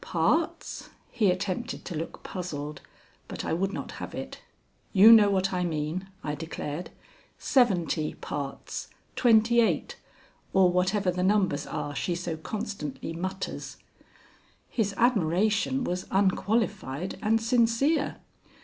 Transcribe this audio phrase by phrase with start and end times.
[0.03, 2.81] "Parts?" He attempted to look puzzled,
[3.27, 4.39] but I would not have it.
[4.93, 6.89] "You know what I mean," I declared;
[7.37, 9.97] "seventy parts, twenty eight,
[10.53, 13.77] or whatever the numbers are she so constantly mutters."
[14.71, 18.15] His admiration was unqualified and sincere.